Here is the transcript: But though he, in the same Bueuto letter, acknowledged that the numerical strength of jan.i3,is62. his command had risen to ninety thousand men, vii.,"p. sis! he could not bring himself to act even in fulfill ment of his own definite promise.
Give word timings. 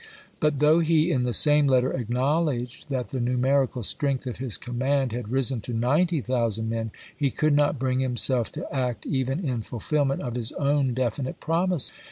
But 0.39 0.57
though 0.57 0.79
he, 0.79 1.11
in 1.11 1.25
the 1.25 1.31
same 1.31 1.67
Bueuto 1.67 1.73
letter, 1.73 1.93
acknowledged 1.93 2.89
that 2.89 3.09
the 3.09 3.19
numerical 3.19 3.83
strength 3.83 4.25
of 4.25 4.33
jan.i3,is62. 4.37 4.43
his 4.43 4.57
command 4.57 5.11
had 5.11 5.29
risen 5.31 5.61
to 5.61 5.73
ninety 5.75 6.21
thousand 6.21 6.69
men, 6.71 6.85
vii.,"p. 6.85 6.95
sis! 6.97 7.13
he 7.17 7.29
could 7.29 7.53
not 7.53 7.77
bring 7.77 7.99
himself 7.99 8.51
to 8.53 8.75
act 8.75 9.05
even 9.05 9.39
in 9.45 9.61
fulfill 9.61 10.05
ment 10.05 10.23
of 10.23 10.33
his 10.33 10.53
own 10.53 10.95
definite 10.95 11.39
promise. 11.39 11.91